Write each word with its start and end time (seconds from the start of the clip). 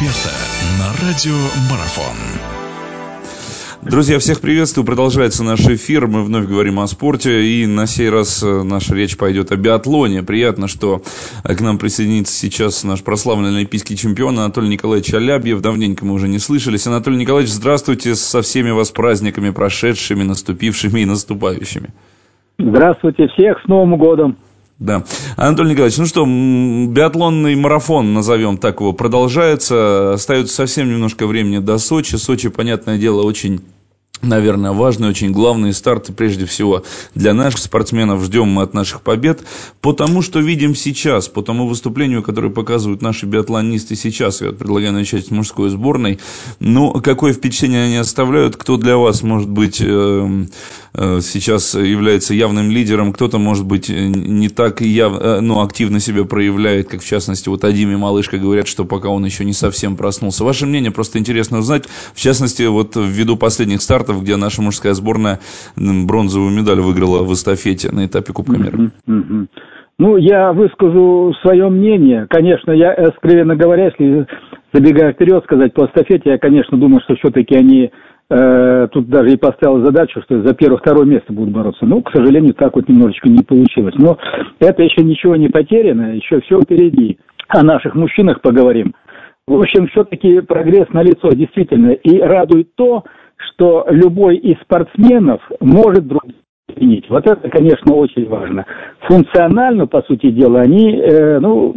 эксперта 0.00 0.34
на 0.78 1.06
радио 1.06 1.36
Марафон. 1.70 2.16
Друзья, 3.82 4.18
всех 4.18 4.40
приветствую. 4.40 4.86
Продолжается 4.86 5.44
наш 5.44 5.60
эфир. 5.60 6.06
Мы 6.06 6.22
вновь 6.22 6.46
говорим 6.46 6.80
о 6.80 6.86
спорте. 6.86 7.42
И 7.42 7.66
на 7.66 7.86
сей 7.86 8.08
раз 8.08 8.42
э, 8.42 8.62
наша 8.62 8.94
речь 8.94 9.18
пойдет 9.18 9.52
о 9.52 9.56
биатлоне. 9.56 10.22
Приятно, 10.22 10.68
что 10.68 11.02
э, 11.44 11.54
к 11.54 11.60
нам 11.60 11.76
присоединится 11.78 12.32
сейчас 12.32 12.82
наш 12.84 13.02
прославленный 13.02 13.58
олимпийский 13.58 13.96
чемпион 13.96 14.38
Анатолий 14.38 14.68
Николаевич 14.68 15.12
Алябьев. 15.12 15.60
Давненько 15.60 16.04
мы 16.04 16.14
уже 16.14 16.28
не 16.28 16.38
слышались. 16.38 16.86
Анатолий 16.86 17.18
Николаевич, 17.18 17.52
здравствуйте 17.52 18.14
со 18.14 18.40
всеми 18.40 18.70
вас 18.70 18.90
праздниками, 18.90 19.50
прошедшими, 19.50 20.22
наступившими 20.22 21.00
и 21.00 21.04
наступающими. 21.04 21.90
Здравствуйте 22.58 23.28
всех 23.28 23.60
с 23.64 23.68
Новым 23.68 23.98
годом. 23.98 24.36
Да. 24.80 25.04
Анатолий 25.36 25.72
Николаевич, 25.72 25.98
ну 25.98 26.06
что, 26.06 26.24
биатлонный 26.24 27.54
марафон, 27.54 28.14
назовем 28.14 28.56
так 28.56 28.80
его, 28.80 28.94
продолжается. 28.94 30.14
Остается 30.14 30.54
совсем 30.54 30.88
немножко 30.88 31.26
времени 31.26 31.58
до 31.58 31.76
Сочи. 31.76 32.16
Сочи, 32.16 32.48
понятное 32.48 32.96
дело, 32.96 33.22
очень 33.22 33.60
наверное, 34.22 34.72
важные, 34.72 35.10
очень 35.10 35.32
главные 35.32 35.72
старты, 35.72 36.12
прежде 36.12 36.46
всего, 36.46 36.84
для 37.14 37.34
наших 37.34 37.60
спортсменов. 37.60 38.22
Ждем 38.22 38.48
мы 38.48 38.62
от 38.62 38.74
наших 38.74 39.02
побед. 39.02 39.42
Потому 39.80 40.22
что 40.22 40.40
видим 40.40 40.74
сейчас, 40.74 41.28
по 41.28 41.42
тому 41.42 41.66
выступлению, 41.66 42.22
которое 42.22 42.50
показывают 42.50 43.02
наши 43.02 43.26
биатлонисты 43.26 43.96
сейчас, 43.96 44.40
я 44.40 44.52
предлагаю 44.52 44.92
начать 44.92 45.26
с 45.26 45.30
мужской 45.30 45.70
сборной. 45.70 46.18
Ну, 46.58 46.92
какое 47.00 47.32
впечатление 47.32 47.84
они 47.84 47.96
оставляют? 47.96 48.56
Кто 48.56 48.76
для 48.76 48.96
вас, 48.96 49.22
может 49.22 49.48
быть, 49.48 49.80
э, 49.80 50.46
э, 50.94 51.20
сейчас 51.22 51.74
является 51.74 52.34
явным 52.34 52.70
лидером? 52.70 53.12
Кто-то, 53.12 53.38
может 53.38 53.64
быть, 53.64 53.88
не 53.88 54.48
так 54.48 54.80
яв, 54.80 55.14
э, 55.18 55.40
ну, 55.40 55.62
активно 55.62 56.00
себя 56.00 56.24
проявляет, 56.24 56.88
как, 56.88 57.02
в 57.02 57.06
частности, 57.06 57.48
вот 57.48 57.64
о 57.64 57.72
Диме 57.72 57.96
Малышко 57.96 58.38
говорят, 58.38 58.68
что 58.68 58.84
пока 58.84 59.08
он 59.08 59.24
еще 59.24 59.44
не 59.44 59.54
совсем 59.54 59.96
проснулся. 59.96 60.44
Ваше 60.44 60.66
мнение 60.66 60.90
просто 60.90 61.18
интересно 61.18 61.58
узнать. 61.58 61.84
В 62.14 62.20
частности, 62.20 62.62
вот 62.62 62.96
ввиду 62.96 63.36
последних 63.36 63.82
стартов 63.82 64.09
стартов, 64.10 64.22
где 64.22 64.36
наша 64.36 64.62
мужская 64.62 64.94
сборная 64.94 65.38
бронзовую 65.76 66.50
медаль 66.50 66.80
выиграла 66.80 67.24
в 67.24 67.32
эстафете 67.32 67.90
на 67.92 68.06
этапе 68.06 68.32
Кубка 68.32 68.58
мира. 68.58 69.46
Ну, 69.98 70.16
я 70.16 70.52
выскажу 70.52 71.34
свое 71.42 71.68
мнение. 71.68 72.26
Конечно, 72.30 72.72
я, 72.72 72.92
откровенно 72.92 73.54
говоря, 73.54 73.86
если 73.86 74.26
забегая 74.72 75.12
вперед 75.12 75.44
сказать 75.44 75.74
по 75.74 75.84
эстафете, 75.84 76.30
я, 76.30 76.38
конечно, 76.38 76.78
думаю, 76.78 77.02
что 77.04 77.16
все-таки 77.16 77.54
они 77.54 77.90
э, 78.30 78.88
тут 78.92 79.10
даже 79.10 79.34
и 79.34 79.36
поставил 79.36 79.84
задачу, 79.84 80.22
что 80.22 80.40
за 80.40 80.54
первое-второе 80.54 81.04
место 81.04 81.34
будут 81.34 81.52
бороться. 81.52 81.84
Ну, 81.84 82.00
к 82.00 82.10
сожалению, 82.12 82.54
так 82.54 82.76
вот 82.76 82.88
немножечко 82.88 83.28
не 83.28 83.42
получилось. 83.42 83.94
Но 83.98 84.16
это 84.58 84.82
еще 84.82 85.04
ничего 85.04 85.36
не 85.36 85.48
потеряно, 85.48 86.14
еще 86.14 86.40
все 86.40 86.58
впереди. 86.62 87.18
О 87.48 87.62
наших 87.62 87.94
мужчинах 87.94 88.40
поговорим. 88.40 88.94
В 89.46 89.60
общем, 89.60 89.88
все-таки 89.88 90.40
прогресс 90.40 90.88
на 90.94 91.02
лицо 91.02 91.28
действительно. 91.32 91.90
И 91.90 92.20
радует 92.20 92.74
то, 92.74 93.04
что 93.52 93.86
любой 93.90 94.36
из 94.36 94.58
спортсменов 94.60 95.40
может 95.60 96.06
друг 96.06 96.22
изменить. 96.76 97.08
Вот 97.08 97.26
это, 97.26 97.48
конечно, 97.48 97.94
очень 97.94 98.28
важно. 98.28 98.64
Функционально, 99.00 99.86
по 99.86 100.02
сути 100.02 100.30
дела, 100.30 100.60
они, 100.60 100.96
э, 100.96 101.38
ну, 101.40 101.74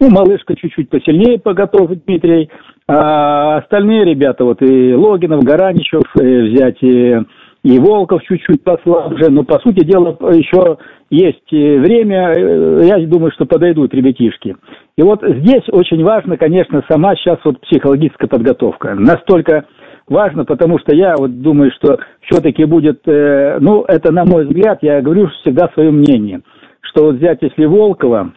ну, 0.00 0.10
малышка 0.10 0.54
чуть-чуть 0.56 0.90
посильнее 0.90 1.38
по 1.38 1.54
Дмитрий, 1.54 2.50
а 2.86 3.58
остальные 3.58 4.04
ребята, 4.04 4.44
вот 4.44 4.60
и 4.62 4.94
Логинов, 4.94 5.42
Гараничев, 5.44 6.02
э, 6.20 6.42
взять 6.42 6.82
и, 6.82 7.16
и 7.62 7.78
Волков 7.78 8.22
чуть-чуть 8.24 8.62
послабже, 8.62 9.30
но, 9.30 9.44
по 9.44 9.58
сути 9.60 9.84
дела, 9.84 10.16
еще 10.32 10.78
есть 11.10 11.50
время, 11.50 12.32
э, 12.36 12.80
я 12.84 12.98
думаю, 13.06 13.32
что 13.32 13.46
подойдут 13.46 13.94
ребятишки. 13.94 14.56
И 14.96 15.02
вот 15.02 15.22
здесь 15.22 15.64
очень 15.70 16.02
важно, 16.04 16.36
конечно, 16.36 16.84
сама 16.88 17.16
сейчас 17.16 17.38
вот 17.44 17.60
психологическая 17.60 18.28
подготовка. 18.28 18.94
Настолько 18.94 19.64
важно, 20.08 20.44
потому 20.44 20.78
что 20.78 20.94
я 20.94 21.14
вот 21.16 21.40
думаю, 21.40 21.70
что 21.72 21.98
все-таки 22.22 22.64
будет, 22.64 23.06
э, 23.06 23.58
ну, 23.60 23.84
это 23.86 24.12
на 24.12 24.24
мой 24.24 24.46
взгляд, 24.46 24.78
я 24.82 25.00
говорю 25.00 25.28
всегда 25.40 25.68
свое 25.74 25.90
мнение, 25.90 26.42
что 26.80 27.06
вот 27.06 27.16
взять, 27.16 27.38
если 27.42 27.64
Волкова, 27.64 28.32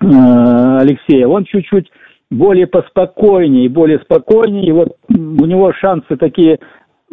э, 0.00 0.06
Алексея, 0.06 1.26
он 1.26 1.44
чуть-чуть 1.44 1.90
более 2.30 2.66
поспокойнее, 2.66 3.68
более 3.68 4.00
спокойнее, 4.00 4.66
и 4.66 4.72
вот 4.72 4.96
у 5.08 5.46
него 5.46 5.72
шансы 5.74 6.16
такие 6.16 6.58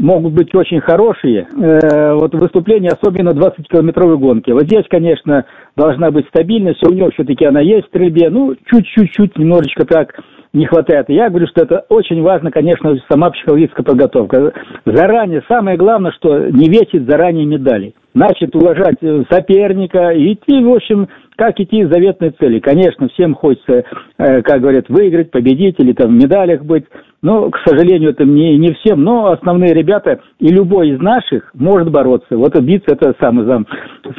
могут 0.01 0.33
быть 0.33 0.53
очень 0.53 0.81
хорошие. 0.81 1.47
Э, 1.55 2.13
вот 2.13 2.33
выступление, 2.33 2.91
особенно 2.91 3.29
20-километровой 3.29 4.17
гонки. 4.17 4.51
Вот 4.51 4.63
здесь, 4.63 4.85
конечно, 4.89 5.45
должна 5.77 6.11
быть 6.11 6.27
стабильность, 6.27 6.85
у 6.85 6.91
него 6.91 7.11
все-таки 7.11 7.45
она 7.45 7.61
есть 7.61 7.85
в 7.85 7.89
стрельбе, 7.89 8.29
ну, 8.29 8.55
чуть-чуть, 8.65 9.37
немножечко 9.37 9.85
так 9.85 10.13
не 10.53 10.65
хватает. 10.65 11.05
я 11.07 11.29
говорю, 11.29 11.47
что 11.47 11.61
это 11.61 11.85
очень 11.87 12.21
важно, 12.21 12.51
конечно, 12.51 12.93
сама 13.09 13.29
психологическая 13.29 13.85
подготовка. 13.85 14.53
Заранее, 14.85 15.43
самое 15.47 15.77
главное, 15.77 16.11
что 16.11 16.49
не 16.49 16.67
весить 16.67 17.07
заранее 17.07 17.45
медали. 17.45 17.93
Значит, 18.13 18.53
уважать 18.55 18.97
э, 19.01 19.23
соперника 19.29 20.09
и 20.09 20.33
идти, 20.33 20.61
в 20.61 20.73
общем, 20.73 21.07
как 21.35 21.59
идти 21.59 21.83
к 21.83 21.91
заветной 21.91 22.31
цели. 22.39 22.59
Конечно, 22.59 23.07
всем 23.09 23.33
хочется, 23.33 23.83
э, 24.17 24.41
как 24.41 24.61
говорят, 24.61 24.89
выиграть, 24.89 25.31
победить 25.31 25.75
или 25.79 25.93
там 25.93 26.09
в 26.09 26.21
медалях 26.23 26.63
быть. 26.63 26.85
Но, 27.21 27.49
к 27.49 27.57
сожалению, 27.65 28.11
это 28.11 28.25
не, 28.25 28.57
не 28.57 28.73
всем. 28.73 29.03
Но 29.03 29.27
основные 29.27 29.73
ребята, 29.73 30.19
и 30.39 30.47
любой 30.47 30.89
из 30.89 30.99
наших 30.99 31.51
может 31.53 31.91
бороться. 31.91 32.35
Вот 32.35 32.59
биться 32.61 32.93
это 32.93 33.13
самое, 33.19 33.65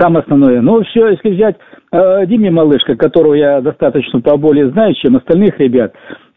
самое 0.01 0.23
основное. 0.23 0.61
Но 0.61 0.83
все, 0.83 1.09
если 1.09 1.31
взять 1.31 1.57
э, 1.93 2.27
Диме 2.27 2.51
Малышка, 2.51 2.97
которого 2.97 3.35
я 3.35 3.61
достаточно 3.61 4.21
поболее 4.21 4.71
знаю, 4.71 4.95
чем 4.95 5.17
остальных 5.17 5.59
ребят, 5.59 5.95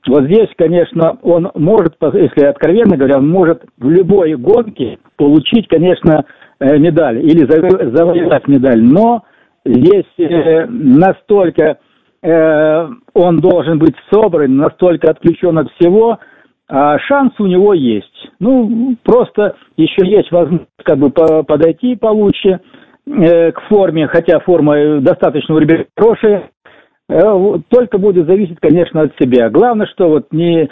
вот 0.07 0.25
здесь, 0.25 0.49
конечно, 0.55 1.17
он 1.23 1.49
может, 1.55 1.95
если 2.13 2.45
откровенно 2.45 2.95
говоря, 2.95 3.17
он 3.17 3.27
может 3.27 3.63
в 3.79 3.89
любой 3.89 4.35
гонке 4.35 4.99
получить, 5.17 5.67
конечно, 5.67 6.25
э, 6.59 6.77
медаль 6.77 7.19
или 7.19 7.45
завоевать 7.47 8.47
медаль. 8.47 8.81
Но 8.83 9.23
здесь 9.65 10.05
э, 10.17 10.65
настолько 10.67 11.79
э, 12.21 12.87
он 13.13 13.37
должен 13.39 13.79
быть 13.79 13.95
собран, 14.11 14.55
настолько 14.55 15.11
отключен 15.11 15.57
от 15.57 15.71
всего, 15.73 16.19
а 16.67 16.97
шанс 16.99 17.33
у 17.39 17.45
него 17.45 17.73
есть. 17.73 18.29
Ну, 18.39 18.95
просто 19.03 19.55
еще 19.77 20.07
есть 20.07 20.31
возможность 20.31 20.69
как 20.83 20.97
бы 20.97 21.09
подойти 21.09 21.95
получше 21.95 22.59
к 23.05 23.61
форме, 23.69 24.07
хотя 24.07 24.39
форма 24.39 24.99
достаточно 24.99 25.53
у 25.53 25.59
ребят 25.59 25.85
хорошая, 25.95 26.49
Э, 27.07 27.59
только 27.69 27.97
будет 27.97 28.27
зависеть, 28.27 28.57
конечно, 28.59 29.01
от 29.01 29.13
себя. 29.19 29.49
Главное, 29.49 29.87
что 29.87 30.09
вот 30.09 30.27
не 30.31 30.69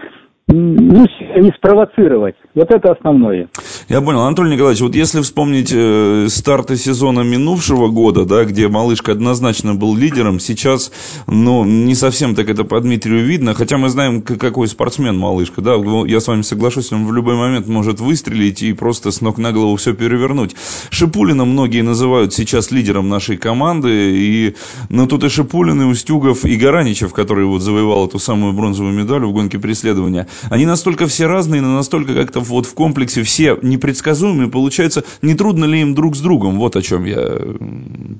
не 0.47 1.51
спровоцировать. 1.55 2.35
Вот 2.53 2.69
это 2.73 2.91
основное. 2.91 3.47
Я 3.89 4.01
понял. 4.01 4.21
Анатолий 4.21 4.53
Николаевич, 4.53 4.81
вот 4.81 4.95
если 4.95 5.21
вспомнить 5.21 5.71
э, 5.73 6.27
старты 6.29 6.77
сезона 6.77 7.21
минувшего 7.21 7.89
года, 7.89 8.23
да, 8.23 8.45
где 8.45 8.69
малышка 8.69 9.11
однозначно 9.11 9.75
был 9.75 9.95
лидером, 9.95 10.39
сейчас, 10.39 10.91
ну, 11.27 11.65
не 11.65 11.93
совсем 11.93 12.33
так 12.33 12.49
это 12.49 12.63
по 12.63 12.79
Дмитрию 12.79 13.25
видно, 13.25 13.53
хотя 13.53 13.77
мы 13.77 13.89
знаем, 13.89 14.21
какой 14.21 14.67
спортсмен 14.69 15.17
малышка, 15.17 15.61
да, 15.61 15.75
я 16.05 16.21
с 16.21 16.27
вами 16.27 16.43
соглашусь, 16.43 16.93
он 16.93 17.05
в 17.05 17.13
любой 17.13 17.35
момент 17.35 17.67
может 17.67 17.99
выстрелить 17.99 18.63
и 18.63 18.71
просто 18.71 19.11
с 19.11 19.19
ног 19.19 19.37
на 19.37 19.51
голову 19.51 19.75
все 19.75 19.93
перевернуть. 19.93 20.55
Шипулина 20.89 21.43
многие 21.43 21.81
называют 21.81 22.33
сейчас 22.33 22.71
лидером 22.71 23.09
нашей 23.09 23.35
команды, 23.35 23.89
и, 23.91 24.55
ну, 24.87 25.07
тут 25.07 25.25
и 25.25 25.29
Шипулин, 25.29 25.81
и 25.81 25.85
Устюгов, 25.85 26.45
и 26.45 26.55
Гараничев, 26.55 27.11
который 27.11 27.45
вот 27.45 27.61
завоевал 27.61 28.07
эту 28.07 28.17
самую 28.17 28.53
бронзовую 28.53 28.93
медаль 28.93 29.25
в 29.25 29.33
гонке 29.33 29.59
преследования. 29.59 30.27
Они 30.49 30.65
настолько 30.65 31.05
все 31.07 31.27
разные, 31.27 31.61
но 31.61 31.75
настолько 31.75 32.13
как-то 32.13 32.39
вот 32.39 32.65
в 32.65 32.73
комплексе 32.73 33.23
все 33.23 33.57
непредсказуемые, 33.73 34.49
получается, 34.49 35.03
не 35.21 35.35
трудно 35.35 35.65
ли 35.65 35.81
им 35.81 35.95
друг 35.95 36.15
с 36.15 36.21
другом? 36.21 36.59
Вот 36.59 36.75
о 36.75 36.81
чем 36.81 37.05
я 37.05 37.17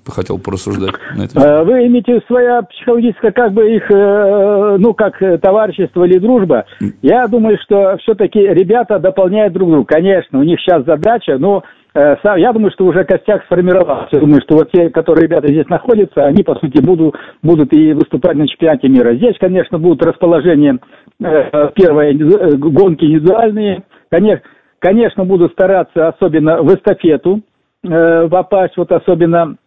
хотел 0.08 0.38
порассуждать. 0.40 0.94
На 1.16 1.24
это. 1.24 1.40
Э, 1.40 1.64
вы 1.64 1.88
имеете 1.88 2.22
своя 2.28 2.62
психологическая, 2.64 3.32
как 3.32 3.54
бы 3.54 3.76
их, 3.76 3.90
э, 3.90 4.78
ну, 4.80 4.94
как 4.94 5.18
товарищество 5.42 6.04
или 6.06 6.20
дружба. 6.20 6.66
Я 7.02 7.28
думаю, 7.28 7.58
что 7.64 7.98
все-таки 8.02 8.40
ребята 8.40 9.00
дополняют 9.00 9.54
друг 9.54 9.70
друга. 9.70 9.86
Конечно, 9.86 10.40
у 10.40 10.44
них 10.44 10.60
сейчас 10.60 10.86
задача, 10.86 11.38
но 11.38 11.64
Э, 11.96 12.16
я 12.38 12.52
думаю, 12.52 12.72
что 12.72 12.86
уже 12.86 13.04
костяк 13.04 13.44
сформировался. 13.46 14.10
Я 14.14 14.20
думаю, 14.20 14.42
что 14.42 14.56
вот 14.56 14.72
те, 14.72 14.90
которые 14.90 15.28
ребята 15.28 15.48
здесь 15.48 15.68
находятся, 15.68 16.26
они, 16.26 16.44
по 16.44 16.56
сути, 16.56 16.82
будут, 16.82 17.16
будут 17.44 17.74
и 17.74 17.94
выступать 17.94 18.36
на 18.36 18.48
чемпионате 18.48 18.88
мира. 18.90 19.14
Здесь, 19.16 19.36
конечно, 19.40 19.78
будут 19.78 20.04
расположения 20.04 20.80
э, 21.22 21.70
первые 21.76 22.14
э, 22.14 22.56
гонки 22.56 23.06
индивидуальные. 23.06 23.84
Конечно, 24.10 24.44
конечно, 24.84 25.24
буду 25.24 25.50
стараться 25.50 26.10
особенно 26.10 26.62
в 26.62 26.68
эстафету 26.76 27.42
попасть, 27.82 28.78
вот 28.78 28.92
особенно 28.92 29.58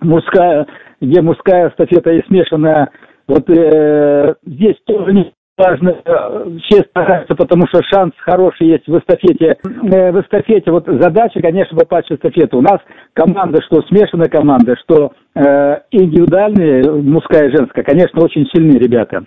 мужская, 0.00 0.66
где 1.00 1.20
мужская 1.20 1.70
эстафета 1.70 2.12
и 2.12 2.24
смешанная. 2.26 2.90
Вот 3.26 3.48
э, 3.48 4.34
здесь 4.44 4.76
тоже 4.86 5.32
важно 5.56 5.90
э, 5.90 6.58
все 6.64 6.82
стараются, 6.90 7.34
потому 7.36 7.66
что 7.68 7.82
шанс 7.82 8.12
хороший 8.18 8.66
есть 8.66 8.88
в 8.88 8.98
эстафете. 8.98 9.56
Э, 9.92 10.10
в 10.10 10.20
эстафете 10.20 10.70
вот 10.70 10.86
задача, 10.86 11.40
конечно, 11.40 11.76
попасть 11.78 12.08
в 12.08 12.14
эстафету. 12.14 12.58
У 12.58 12.62
нас 12.62 12.78
команда, 13.14 13.62
что 13.62 13.82
смешанная 13.82 14.28
команда, 14.28 14.74
что 14.82 15.12
э, 15.34 15.76
индивидуальные, 15.92 16.90
мужская 16.90 17.48
и 17.48 17.56
женская, 17.56 17.84
конечно, 17.84 18.22
очень 18.22 18.46
сильные 18.52 18.78
ребята. 18.78 19.22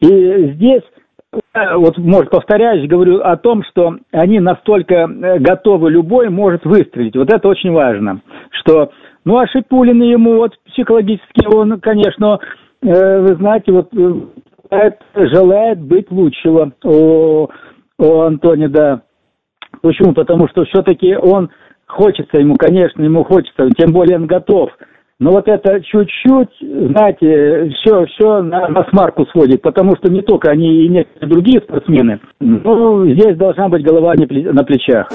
И 0.00 0.52
здесь 0.54 0.82
вот, 1.32 1.96
может, 1.98 2.30
повторяюсь, 2.30 2.88
говорю 2.88 3.20
о 3.20 3.36
том, 3.36 3.62
что 3.64 3.96
они 4.10 4.40
настолько 4.40 4.94
э, 4.94 5.38
готовы, 5.38 5.90
любой 5.90 6.28
может 6.28 6.64
выстрелить. 6.64 7.16
Вот 7.16 7.32
это 7.32 7.46
очень 7.48 7.72
важно, 7.72 8.20
что, 8.50 8.90
ну, 9.24 9.38
а 9.38 9.46
Шипулин 9.46 10.02
ему 10.02 10.36
вот 10.36 10.56
психологически, 10.66 11.46
он, 11.46 11.80
конечно, 11.80 12.40
э, 12.82 13.20
вы 13.20 13.34
знаете, 13.36 13.72
вот 13.72 13.88
э, 13.94 14.90
желает 15.14 15.80
быть 15.80 16.10
лучшего 16.10 16.72
у, 16.84 17.48
у 17.98 18.20
Антони, 18.20 18.66
да. 18.66 19.02
Почему? 19.82 20.12
Потому 20.14 20.48
что 20.48 20.64
все-таки 20.64 21.14
он 21.14 21.50
хочется 21.86 22.38
ему, 22.38 22.56
конечно, 22.56 23.02
ему 23.02 23.24
хочется, 23.24 23.68
тем 23.76 23.92
более 23.92 24.16
он 24.16 24.26
готов– 24.26 24.70
но 25.20 25.32
вот 25.32 25.46
это 25.46 25.80
чуть-чуть, 25.82 26.48
знаете, 26.60 27.70
все, 27.76 28.06
все 28.06 28.42
на, 28.42 28.68
на 28.68 28.84
смарку 28.90 29.26
сводит, 29.26 29.60
потому 29.60 29.94
что 29.96 30.10
не 30.10 30.22
только 30.22 30.50
они 30.50 30.86
и 30.86 30.88
некоторые 30.88 31.30
другие 31.30 31.60
спортсмены, 31.60 32.20
но 32.40 33.06
здесь 33.06 33.36
должна 33.36 33.68
быть 33.68 33.84
голова 33.84 34.14
на 34.14 34.64
плечах. 34.64 35.10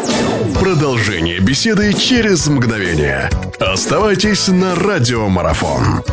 Продолжение 0.62 1.40
беседы 1.40 1.92
через 1.94 2.48
мгновение. 2.48 3.30
Оставайтесь 3.60 4.48
на 4.48 4.75
радиомарафон. 4.75 6.04